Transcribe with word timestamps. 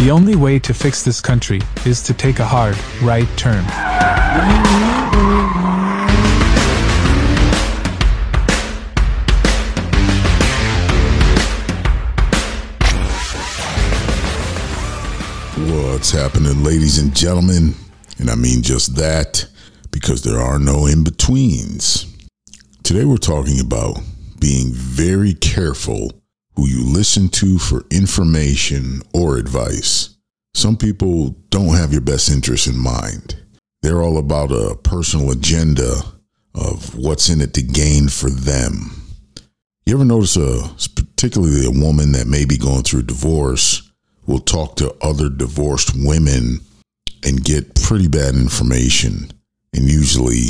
The 0.00 0.10
only 0.10 0.34
way 0.34 0.58
to 0.58 0.74
fix 0.74 1.04
this 1.04 1.20
country 1.20 1.60
is 1.86 2.02
to 2.02 2.12
take 2.12 2.40
a 2.40 2.44
hard 2.44 2.76
right 3.00 3.28
turn. 3.36 3.62
What's 15.70 16.10
happening, 16.10 16.64
ladies 16.64 16.98
and 16.98 17.14
gentlemen? 17.14 17.76
And 18.18 18.30
I 18.30 18.34
mean 18.34 18.62
just 18.62 18.96
that 18.96 19.46
because 19.92 20.24
there 20.24 20.40
are 20.40 20.58
no 20.58 20.86
in 20.86 21.04
betweens. 21.04 22.12
Today, 22.82 23.04
we're 23.04 23.16
talking 23.16 23.60
about 23.60 24.00
being 24.44 24.74
very 24.74 25.32
careful 25.32 26.12
who 26.54 26.68
you 26.68 26.84
listen 26.84 27.30
to 27.30 27.58
for 27.58 27.86
information 27.90 29.00
or 29.14 29.38
advice. 29.38 30.18
Some 30.52 30.76
people 30.76 31.30
don't 31.48 31.74
have 31.74 31.92
your 31.92 32.02
best 32.02 32.30
interest 32.30 32.66
in 32.66 32.76
mind. 32.76 33.42
They're 33.80 34.02
all 34.02 34.18
about 34.18 34.52
a 34.52 34.76
personal 34.76 35.30
agenda 35.30 35.94
of 36.54 36.94
what's 36.94 37.30
in 37.30 37.40
it 37.40 37.54
to 37.54 37.62
gain 37.62 38.08
for 38.08 38.28
them. 38.28 38.90
You 39.86 39.94
ever 39.94 40.04
notice 40.04 40.36
a 40.36 40.68
particularly 40.94 41.64
a 41.64 41.70
woman 41.70 42.12
that 42.12 42.26
may 42.26 42.44
be 42.44 42.58
going 42.58 42.82
through 42.82 43.04
divorce 43.04 43.90
will 44.26 44.40
talk 44.40 44.76
to 44.76 44.94
other 45.00 45.30
divorced 45.30 45.92
women 45.96 46.60
and 47.24 47.42
get 47.42 47.76
pretty 47.76 48.08
bad 48.08 48.34
information 48.34 49.30
and 49.72 49.90
usually 49.90 50.48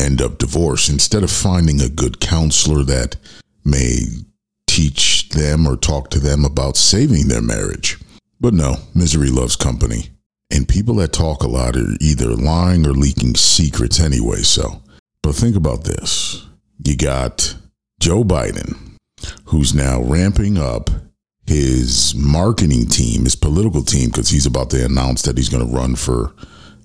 end 0.00 0.22
up 0.22 0.38
divorced 0.38 0.88
instead 0.88 1.22
of 1.22 1.30
finding 1.30 1.80
a 1.80 1.88
good 1.88 2.20
counselor 2.20 2.82
that 2.84 3.16
may 3.64 4.00
teach 4.66 5.28
them 5.30 5.66
or 5.66 5.76
talk 5.76 6.10
to 6.10 6.18
them 6.18 6.44
about 6.44 6.76
saving 6.76 7.28
their 7.28 7.42
marriage. 7.42 7.98
But 8.40 8.54
no, 8.54 8.76
misery 8.94 9.28
loves 9.28 9.56
company. 9.56 10.10
And 10.50 10.68
people 10.68 10.94
that 10.96 11.12
talk 11.12 11.42
a 11.42 11.48
lot 11.48 11.76
are 11.76 11.96
either 12.00 12.30
lying 12.30 12.86
or 12.86 12.92
leaking 12.92 13.34
secrets 13.34 14.00
anyway, 14.00 14.38
so. 14.42 14.82
But 15.22 15.34
think 15.34 15.54
about 15.54 15.84
this. 15.84 16.46
You 16.84 16.96
got 16.96 17.54
Joe 18.00 18.24
Biden, 18.24 18.96
who's 19.44 19.74
now 19.74 20.02
ramping 20.02 20.56
up 20.56 20.90
his 21.46 22.14
marketing 22.14 22.86
team, 22.86 23.24
his 23.24 23.36
political 23.36 23.82
team, 23.82 24.08
because 24.08 24.30
he's 24.30 24.46
about 24.46 24.70
to 24.70 24.84
announce 24.84 25.22
that 25.22 25.36
he's 25.36 25.48
going 25.48 25.66
to 25.66 25.76
run 25.76 25.94
for 25.94 26.32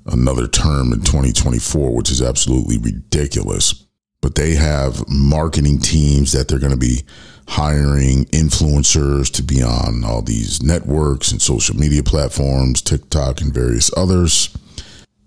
another 0.06 0.48
term 0.48 0.94
in 0.94 1.02
2024, 1.02 1.94
which 1.96 2.12
is 2.12 2.22
absolutely 2.22 2.78
ridiculous. 2.78 3.86
But 4.22 4.36
they 4.36 4.56
have 4.56 5.08
marketing 5.08 5.80
teams 5.80 6.32
that 6.32 6.48
they're 6.48 6.60
going 6.60 6.72
to 6.72 6.78
be 6.78 7.04
hiring 7.48 8.26
influencers 8.26 9.32
to 9.34 9.44
be 9.44 9.62
on 9.62 10.04
all 10.04 10.22
these 10.22 10.64
networks 10.64 11.32
and 11.32 11.42
social 11.42 11.76
media 11.76 12.02
platforms, 12.02 12.82
TikTok 12.82 13.42
and 13.42 13.54
various 13.54 13.92
others. 13.96 14.56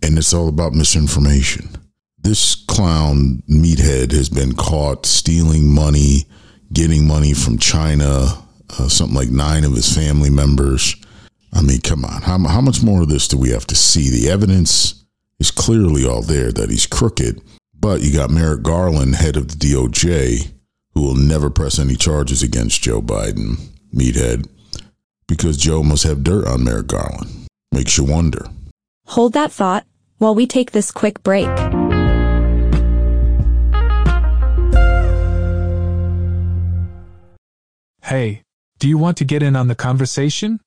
And 0.02 0.18
it's 0.18 0.34
all 0.34 0.48
about 0.48 0.72
misinformation. 0.72 1.70
This 2.18 2.54
clown 2.54 3.42
meathead 3.48 4.12
has 4.12 4.28
been 4.28 4.54
caught 4.54 5.06
stealing 5.06 5.72
money, 5.72 6.26
getting 6.72 7.06
money 7.06 7.34
from 7.34 7.58
China, 7.58 8.26
uh, 8.78 8.88
something 8.88 9.16
like 9.16 9.30
nine 9.30 9.64
of 9.64 9.74
his 9.74 9.94
family 9.94 10.30
members. 10.30 10.96
I 11.52 11.62
mean, 11.62 11.80
come 11.80 12.04
on. 12.04 12.22
How, 12.22 12.38
how 12.38 12.60
much 12.60 12.82
more 12.82 13.02
of 13.02 13.08
this 13.08 13.28
do 13.28 13.38
we 13.38 13.50
have 13.50 13.66
to 13.66 13.74
see? 13.74 14.10
The 14.10 14.30
evidence 14.30 15.04
is 15.38 15.50
clearly 15.50 16.06
all 16.06 16.22
there 16.22 16.52
that 16.52 16.70
he's 16.70 16.86
crooked. 16.86 17.40
But 17.80 18.00
you 18.02 18.12
got 18.12 18.30
Merrick 18.30 18.62
Garland, 18.62 19.14
head 19.14 19.36
of 19.36 19.48
the 19.48 19.54
DOJ, 19.54 20.50
who 20.94 21.02
will 21.02 21.14
never 21.14 21.48
press 21.48 21.78
any 21.78 21.94
charges 21.94 22.42
against 22.42 22.82
Joe 22.82 23.00
Biden, 23.00 23.56
meathead, 23.94 24.48
because 25.28 25.56
Joe 25.56 25.82
must 25.82 26.02
have 26.02 26.24
dirt 26.24 26.46
on 26.46 26.64
Merrick 26.64 26.88
Garland. 26.88 27.46
Makes 27.72 27.98
you 27.98 28.04
wonder. 28.04 28.46
Hold 29.06 29.32
that 29.34 29.52
thought 29.52 29.86
while 30.18 30.34
we 30.34 30.46
take 30.46 30.72
this 30.72 30.90
quick 30.90 31.22
break. 31.22 31.48
Hey, 38.02 38.42
do 38.78 38.88
you 38.88 38.98
want 38.98 39.18
to 39.18 39.24
get 39.24 39.42
in 39.42 39.54
on 39.54 39.68
the 39.68 39.74
conversation? 39.74 40.60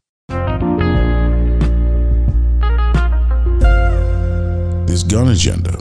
This 4.88 5.04
gun 5.04 5.28
agenda. 5.28 5.78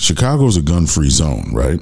Chicago 0.00 0.46
is 0.46 0.56
a 0.56 0.62
gun 0.62 0.86
free 0.86 1.10
zone, 1.10 1.52
right? 1.52 1.78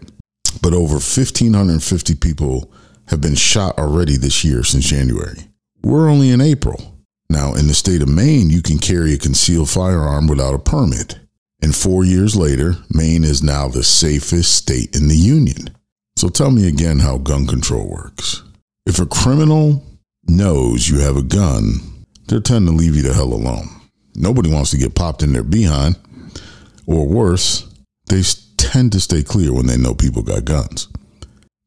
But 0.61 0.75
over 0.75 0.97
1,550 0.97 2.15
people 2.17 2.71
have 3.09 3.23
been 3.23 3.35
shot 3.35 3.79
already 3.79 4.19
this 4.19 4.45
year 4.45 4.63
since 4.63 4.85
January. 4.85 5.49
We're 5.83 6.11
only 6.11 6.31
in 6.31 6.43
April. 6.43 6.99
Now, 7.31 7.55
in 7.55 7.67
the 7.67 7.75
state 7.75 8.03
of 8.03 8.11
Maine, 8.11 8.51
you 8.51 8.61
can 8.61 8.79
carry 8.79 9.15
a 9.15 9.19
concealed 9.19 9.71
firearm 9.71 10.27
without 10.27 10.53
a 10.53 10.59
permit. 10.59 11.19
And 11.63 11.75
four 11.75 12.05
years 12.05 12.37
later, 12.37 12.77
Maine 12.91 13.25
is 13.25 13.43
now 13.43 13.69
the 13.69 13.83
safest 13.83 14.55
state 14.55 14.95
in 14.95 15.09
the 15.09 15.17
union. 15.17 15.71
So 16.17 16.29
tell 16.29 16.51
me 16.51 16.69
again 16.69 16.99
how 16.99 17.19
gun 17.19 17.47
control 17.47 17.89
works. 17.89 18.43
If 18.87 18.99
a 18.99 19.07
criminal 19.07 19.83
knows 20.27 20.89
you 20.89 20.99
have 21.01 21.17
a 21.17 21.23
gun, 21.23 22.07
they're 22.29 22.41
tend 22.41 22.67
to 22.67 22.73
leave 22.73 22.97
you 22.97 23.03
the 23.03 23.13
hell 23.13 23.33
alone. 23.33 23.69
Nobody 24.15 24.53
wants 24.53 24.71
to 24.71 24.79
get 24.79 24.95
popped 24.95 25.23
in 25.23 25.33
their 25.33 25.43
behind. 25.43 25.97
Or 26.87 27.07
worse, 27.07 27.69
they 28.07 28.23
tend 28.57 28.93
to 28.93 29.01
stay 29.01 29.23
clear 29.23 29.53
when 29.53 29.67
they 29.67 29.77
know 29.77 29.95
people 29.95 30.23
got 30.23 30.45
guns. 30.45 30.89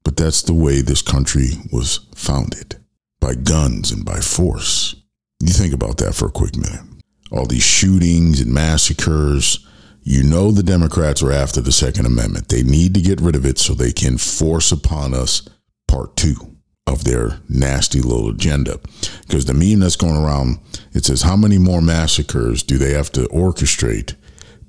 But 0.03 0.15
that's 0.15 0.43
the 0.43 0.53
way 0.53 0.81
this 0.81 1.01
country 1.01 1.49
was 1.71 1.99
founded 2.15 2.77
by 3.19 3.35
guns 3.35 3.91
and 3.91 4.05
by 4.05 4.19
force. 4.19 4.95
You 5.39 5.49
think 5.49 5.73
about 5.73 5.97
that 5.97 6.15
for 6.15 6.27
a 6.27 6.31
quick 6.31 6.55
minute. 6.55 6.85
All 7.31 7.45
these 7.45 7.65
shootings 7.65 8.39
and 8.39 8.53
massacres. 8.53 9.66
You 10.09 10.23
know 10.23 10.51
the 10.51 10.63
Democrats 10.63 11.21
are 11.21 11.33
after 11.33 11.59
the 11.59 11.73
Second 11.73 12.05
Amendment. 12.05 12.47
They 12.47 12.63
need 12.63 12.93
to 12.93 13.01
get 13.01 13.19
rid 13.19 13.35
of 13.35 13.45
it 13.45 13.59
so 13.59 13.73
they 13.73 13.91
can 13.91 14.17
force 14.17 14.71
upon 14.71 15.13
us 15.13 15.45
part 15.85 16.15
two 16.15 16.55
of 16.87 17.03
their 17.03 17.41
nasty 17.49 17.99
little 17.99 18.29
agenda. 18.29 18.79
Because 19.27 19.43
the 19.43 19.53
meme 19.53 19.81
that's 19.81 19.97
going 19.97 20.15
around, 20.15 20.59
it 20.93 21.03
says, 21.03 21.23
How 21.23 21.35
many 21.35 21.57
more 21.57 21.81
massacres 21.81 22.63
do 22.63 22.77
they 22.77 22.93
have 22.93 23.11
to 23.11 23.23
orchestrate 23.23 24.15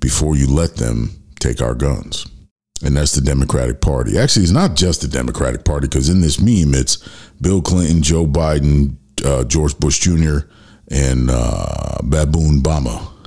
before 0.01 0.35
you 0.35 0.45
let 0.45 0.75
them 0.75 1.11
take 1.39 1.61
our 1.61 1.73
guns? 1.73 2.27
And 2.83 2.97
that's 2.97 3.15
the 3.15 3.21
Democratic 3.21 3.79
Party. 3.79 4.19
Actually, 4.19 4.43
it's 4.43 4.51
not 4.51 4.75
just 4.75 4.99
the 4.99 5.07
Democratic 5.07 5.63
Party, 5.63 5.87
because 5.87 6.09
in 6.09 6.19
this 6.19 6.41
meme, 6.41 6.75
it's 6.75 6.97
Bill 7.39 7.61
Clinton, 7.61 8.01
Joe 8.01 8.27
Biden, 8.27 8.97
uh, 9.23 9.45
George 9.45 9.77
Bush 9.77 9.99
Jr., 9.99 10.39
and 10.91 11.29
uh, 11.31 11.99
Baboon 12.03 12.59
Bama. 12.59 13.18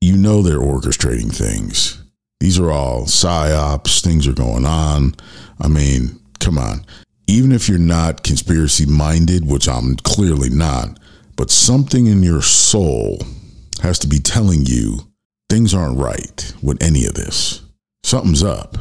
You 0.00 0.16
know 0.16 0.42
they're 0.42 0.58
orchestrating 0.58 1.34
things. 1.34 2.02
These 2.40 2.58
are 2.58 2.70
all 2.70 3.04
psyops. 3.04 4.02
Things 4.02 4.26
are 4.26 4.32
going 4.32 4.66
on. 4.66 5.14
I 5.60 5.68
mean, 5.68 6.20
come 6.38 6.58
on. 6.58 6.84
Even 7.26 7.50
if 7.50 7.68
you're 7.68 7.78
not 7.78 8.22
conspiracy 8.22 8.86
minded, 8.86 9.46
which 9.46 9.68
I'm 9.68 9.96
clearly 9.96 10.50
not, 10.50 10.98
but 11.34 11.50
something 11.50 12.06
in 12.06 12.22
your 12.22 12.42
soul 12.42 13.18
has 13.82 13.98
to 14.00 14.06
be 14.06 14.18
telling 14.18 14.64
you 14.64 15.00
things 15.50 15.74
aren't 15.74 15.98
right 15.98 16.52
with 16.62 16.82
any 16.82 17.06
of 17.06 17.14
this. 17.14 17.62
Something's 18.04 18.42
up. 18.42 18.76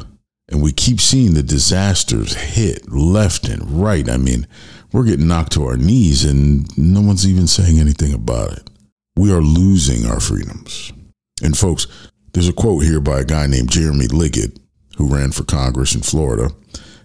And 0.49 0.61
we 0.61 0.71
keep 0.71 1.01
seeing 1.01 1.33
the 1.33 1.41
disasters 1.41 2.35
hit 2.35 2.91
left 2.91 3.49
and 3.49 3.81
right. 3.81 4.07
I 4.07 4.17
mean, 4.17 4.45
we're 4.91 5.05
getting 5.05 5.27
knocked 5.27 5.53
to 5.53 5.65
our 5.65 5.77
knees 5.77 6.23
and 6.23 6.65
no 6.77 7.01
one's 7.01 7.27
even 7.27 7.47
saying 7.47 7.79
anything 7.79 8.13
about 8.13 8.51
it. 8.51 8.69
We 9.15 9.33
are 9.33 9.41
losing 9.41 10.05
our 10.05 10.19
freedoms. 10.19 10.93
And 11.41 11.57
folks, 11.57 11.87
there's 12.33 12.47
a 12.47 12.53
quote 12.53 12.83
here 12.83 13.01
by 13.01 13.21
a 13.21 13.25
guy 13.25 13.47
named 13.47 13.71
Jeremy 13.71 14.07
Liggett 14.07 14.59
who 14.97 15.13
ran 15.13 15.31
for 15.31 15.43
Congress 15.43 15.95
in 15.95 16.01
Florida. 16.01 16.49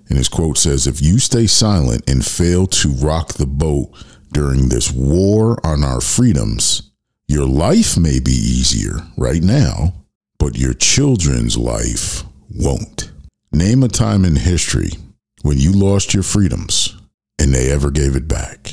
And 0.09 0.19
his 0.19 0.29
quote 0.29 0.59
says 0.59 0.87
If 0.87 1.03
you 1.03 1.19
stay 1.19 1.47
silent 1.47 2.09
and 2.09 2.25
fail 2.25 2.67
to 2.67 2.89
rock 2.89 3.35
the 3.35 3.47
boat 3.47 3.93
during 4.33 4.69
this 4.69 4.91
war 4.91 5.59
on 5.65 5.85
our 5.85 6.01
freedoms, 6.01 6.91
your 7.29 7.47
life 7.47 7.97
may 7.97 8.19
be 8.19 8.33
easier 8.33 9.07
right 9.17 9.43
now, 9.43 9.95
but 10.39 10.59
your 10.59 10.75
children's 10.75 11.57
life 11.57 12.25
won't. 12.53 13.13
Name 13.53 13.83
a 13.83 13.89
time 13.89 14.25
in 14.25 14.37
history 14.37 14.91
when 15.43 15.59
you 15.59 15.73
lost 15.73 16.15
your 16.15 16.23
freedoms 16.23 16.97
and 17.39 17.55
they 17.55 17.71
ever 17.71 17.91
gave 17.91 18.17
it 18.17 18.29
back. 18.29 18.73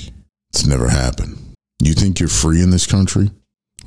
It's 0.50 0.66
never 0.66 0.90
happened. 0.90 1.38
You 1.82 1.94
think 1.94 2.20
you're 2.20 2.30
free 2.30 2.62
in 2.62 2.72
this 2.72 2.88
country? 2.88 3.30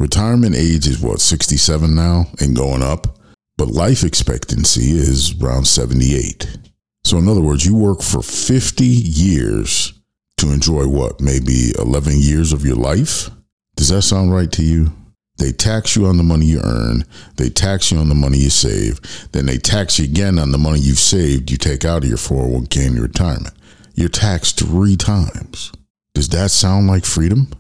Retirement 0.01 0.57
age 0.57 0.87
is 0.87 0.99
what, 0.99 1.21
67 1.21 1.95
now 1.95 2.25
and 2.41 2.57
going 2.57 2.83
up? 2.83 3.19
But 3.59 3.69
life 3.69 4.03
expectancy 4.03 4.93
is 4.93 5.39
around 5.43 5.67
78. 5.67 6.57
So, 7.05 7.19
in 7.19 7.29
other 7.29 7.43
words, 7.43 7.67
you 7.67 7.77
work 7.77 8.01
for 8.01 8.23
50 8.23 8.83
years 8.83 9.93
to 10.39 10.51
enjoy 10.55 10.87
what, 10.87 11.21
maybe 11.21 11.73
11 11.79 12.15
years 12.17 12.55
of 12.55 12.65
your 12.65 12.77
life? 12.77 13.29
Does 13.77 13.91
that 13.91 14.01
sound 14.01 14.33
right 14.33 14.51
to 14.53 14.63
you? 14.63 14.91
They 15.37 15.53
tax 15.53 15.97
you 15.97 16.07
on 16.07 16.17
the 16.17 16.23
money 16.23 16.47
you 16.47 16.63
earn. 16.65 17.05
They 17.37 17.51
tax 17.51 17.93
you 17.93 17.99
on 17.99 18.09
the 18.09 18.15
money 18.15 18.39
you 18.39 18.49
save. 18.49 19.01
Then 19.33 19.45
they 19.45 19.59
tax 19.59 19.99
you 19.99 20.07
again 20.07 20.39
on 20.39 20.51
the 20.51 20.57
money 20.57 20.81
you've 20.81 20.99
saved 20.99 21.51
you 21.51 21.59
take 21.59 21.85
out 21.85 22.05
of 22.05 22.09
your 22.09 22.17
401k 22.17 22.87
and 22.87 22.95
your 22.95 23.05
retirement. 23.05 23.55
You're 23.95 24.09
taxed 24.09 24.61
three 24.61 24.97
times. 24.97 25.73
Does 26.15 26.31
that 26.31 26.53
sound 26.53 26.87
like 26.87 27.05
freedom? 27.05 27.51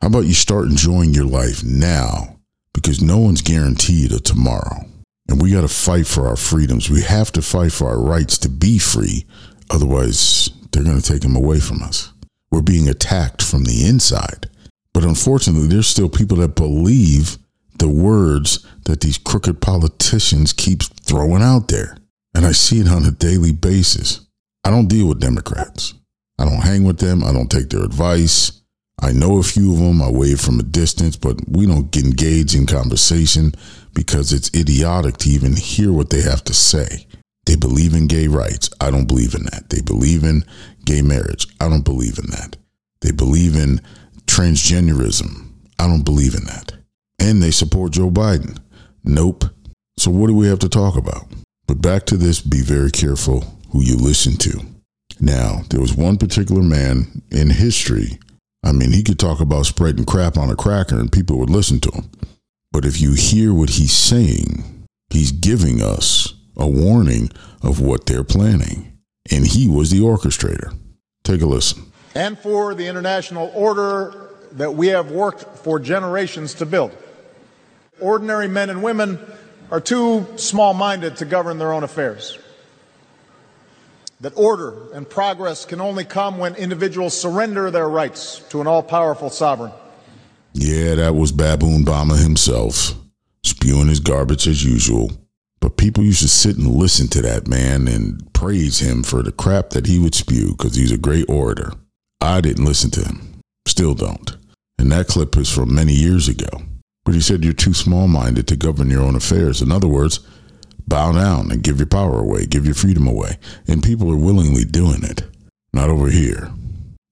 How 0.00 0.06
about 0.06 0.24
you 0.24 0.32
start 0.32 0.66
enjoying 0.66 1.12
your 1.12 1.26
life 1.26 1.62
now? 1.62 2.38
Because 2.72 3.02
no 3.02 3.18
one's 3.18 3.42
guaranteed 3.42 4.12
a 4.12 4.20
tomorrow. 4.20 4.86
And 5.28 5.40
we 5.40 5.52
got 5.52 5.60
to 5.60 5.68
fight 5.68 6.06
for 6.06 6.26
our 6.26 6.36
freedoms. 6.36 6.88
We 6.88 7.02
have 7.02 7.30
to 7.32 7.42
fight 7.42 7.72
for 7.72 7.88
our 7.88 8.00
rights 8.00 8.38
to 8.38 8.48
be 8.48 8.78
free. 8.78 9.26
Otherwise, 9.68 10.50
they're 10.72 10.84
going 10.84 11.00
to 11.00 11.12
take 11.12 11.20
them 11.20 11.36
away 11.36 11.60
from 11.60 11.82
us. 11.82 12.12
We're 12.50 12.62
being 12.62 12.88
attacked 12.88 13.42
from 13.42 13.64
the 13.64 13.86
inside. 13.86 14.48
But 14.94 15.04
unfortunately, 15.04 15.68
there's 15.68 15.86
still 15.86 16.08
people 16.08 16.38
that 16.38 16.56
believe 16.56 17.36
the 17.78 17.88
words 17.88 18.66
that 18.86 19.02
these 19.02 19.18
crooked 19.18 19.60
politicians 19.60 20.54
keep 20.54 20.82
throwing 20.82 21.42
out 21.42 21.68
there. 21.68 21.98
And 22.34 22.46
I 22.46 22.52
see 22.52 22.80
it 22.80 22.88
on 22.88 23.04
a 23.04 23.10
daily 23.10 23.52
basis. 23.52 24.26
I 24.64 24.70
don't 24.70 24.88
deal 24.88 25.08
with 25.08 25.20
Democrats. 25.20 25.92
I 26.38 26.46
don't 26.46 26.62
hang 26.62 26.84
with 26.84 26.98
them. 26.98 27.22
I 27.22 27.32
don't 27.32 27.50
take 27.50 27.68
their 27.68 27.84
advice. 27.84 28.59
I 29.00 29.12
know 29.12 29.38
a 29.38 29.42
few 29.42 29.72
of 29.72 29.78
them. 29.78 30.02
I 30.02 30.10
wave 30.10 30.40
from 30.40 30.60
a 30.60 30.64
distance, 30.64 31.16
but 31.16 31.36
we 31.48 31.66
don't 31.66 31.90
get 31.90 32.04
engaged 32.04 32.54
in 32.54 32.66
conversation 32.66 33.52
because 33.94 34.32
it's 34.32 34.54
idiotic 34.54 35.16
to 35.18 35.30
even 35.30 35.56
hear 35.56 35.92
what 35.92 36.10
they 36.10 36.22
have 36.22 36.44
to 36.44 36.54
say. 36.54 37.06
They 37.46 37.56
believe 37.56 37.94
in 37.94 38.06
gay 38.06 38.28
rights. 38.28 38.70
I 38.80 38.90
don't 38.90 39.08
believe 39.08 39.34
in 39.34 39.44
that. 39.44 39.70
They 39.70 39.80
believe 39.80 40.22
in 40.24 40.44
gay 40.84 41.02
marriage. 41.02 41.46
I 41.60 41.68
don't 41.68 41.84
believe 41.84 42.18
in 42.18 42.30
that. 42.30 42.56
They 43.00 43.12
believe 43.12 43.56
in 43.56 43.80
transgenderism. 44.26 45.48
I 45.78 45.86
don't 45.86 46.04
believe 46.04 46.34
in 46.34 46.44
that. 46.44 46.72
And 47.18 47.42
they 47.42 47.50
support 47.50 47.92
Joe 47.92 48.10
Biden. 48.10 48.58
Nope. 49.02 49.44
So 49.98 50.10
what 50.10 50.28
do 50.28 50.34
we 50.34 50.46
have 50.48 50.58
to 50.60 50.68
talk 50.68 50.96
about? 50.96 51.26
But 51.66 51.80
back 51.80 52.04
to 52.06 52.16
this 52.16 52.40
be 52.40 52.62
very 52.62 52.90
careful 52.90 53.58
who 53.70 53.82
you 53.82 53.96
listen 53.96 54.36
to. 54.38 54.60
Now, 55.20 55.62
there 55.70 55.80
was 55.80 55.94
one 55.94 56.16
particular 56.16 56.62
man 56.62 57.22
in 57.30 57.50
history. 57.50 58.18
I 58.62 58.72
mean, 58.72 58.92
he 58.92 59.02
could 59.02 59.18
talk 59.18 59.40
about 59.40 59.66
spreading 59.66 60.04
crap 60.04 60.36
on 60.36 60.50
a 60.50 60.56
cracker 60.56 60.98
and 60.98 61.10
people 61.10 61.38
would 61.38 61.50
listen 61.50 61.80
to 61.80 61.90
him. 61.90 62.10
But 62.72 62.84
if 62.84 63.00
you 63.00 63.14
hear 63.14 63.52
what 63.52 63.70
he's 63.70 63.92
saying, 63.92 64.84
he's 65.10 65.32
giving 65.32 65.82
us 65.82 66.34
a 66.56 66.68
warning 66.68 67.30
of 67.62 67.80
what 67.80 68.06
they're 68.06 68.24
planning. 68.24 68.98
And 69.30 69.46
he 69.46 69.68
was 69.68 69.90
the 69.90 70.00
orchestrator. 70.00 70.76
Take 71.24 71.42
a 71.42 71.46
listen. 71.46 71.84
And 72.14 72.38
for 72.38 72.74
the 72.74 72.86
international 72.86 73.50
order 73.54 74.30
that 74.52 74.74
we 74.74 74.88
have 74.88 75.10
worked 75.10 75.58
for 75.58 75.78
generations 75.78 76.54
to 76.54 76.66
build. 76.66 76.96
Ordinary 78.00 78.48
men 78.48 78.70
and 78.70 78.82
women 78.82 79.18
are 79.70 79.80
too 79.80 80.26
small 80.36 80.74
minded 80.74 81.16
to 81.18 81.24
govern 81.24 81.58
their 81.58 81.72
own 81.72 81.84
affairs. 81.84 82.38
That 84.20 84.36
order 84.36 84.92
and 84.92 85.08
progress 85.08 85.64
can 85.64 85.80
only 85.80 86.04
come 86.04 86.36
when 86.36 86.54
individuals 86.56 87.18
surrender 87.18 87.70
their 87.70 87.88
rights 87.88 88.40
to 88.50 88.60
an 88.60 88.66
all 88.66 88.82
powerful 88.82 89.30
sovereign. 89.30 89.72
Yeah, 90.52 90.96
that 90.96 91.14
was 91.14 91.32
Baboon 91.32 91.84
Bama 91.84 92.22
himself, 92.22 92.94
spewing 93.44 93.88
his 93.88 94.00
garbage 94.00 94.46
as 94.46 94.62
usual. 94.62 95.10
But 95.60 95.78
people 95.78 96.04
used 96.04 96.22
to 96.22 96.28
sit 96.28 96.56
and 96.58 96.66
listen 96.66 97.08
to 97.08 97.22
that 97.22 97.46
man 97.46 97.88
and 97.88 98.30
praise 98.34 98.80
him 98.80 99.02
for 99.02 99.22
the 99.22 99.32
crap 99.32 99.70
that 99.70 99.86
he 99.86 99.98
would 99.98 100.14
spew 100.14 100.52
because 100.52 100.74
he's 100.74 100.92
a 100.92 100.98
great 100.98 101.28
orator. 101.28 101.72
I 102.20 102.42
didn't 102.42 102.64
listen 102.66 102.90
to 102.92 103.02
him. 103.02 103.40
Still 103.66 103.94
don't. 103.94 104.36
And 104.78 104.92
that 104.92 105.08
clip 105.08 105.36
is 105.36 105.50
from 105.50 105.74
many 105.74 105.92
years 105.92 106.28
ago. 106.28 106.48
But 107.04 107.14
he 107.14 107.20
said 107.22 107.44
you're 107.44 107.54
too 107.54 107.74
small 107.74 108.08
minded 108.08 108.46
to 108.48 108.56
govern 108.56 108.90
your 108.90 109.02
own 109.02 109.16
affairs. 109.16 109.62
In 109.62 109.72
other 109.72 109.88
words, 109.88 110.20
bow 110.90 111.12
down 111.12 111.50
and 111.50 111.62
give 111.62 111.78
your 111.78 111.86
power 111.86 112.18
away, 112.18 112.44
give 112.44 112.66
your 112.66 112.74
freedom 112.74 113.06
away. 113.06 113.38
And 113.66 113.82
people 113.82 114.12
are 114.12 114.16
willingly 114.16 114.64
doing 114.64 115.02
it. 115.02 115.22
Not 115.72 115.88
over 115.88 116.10
here. 116.10 116.50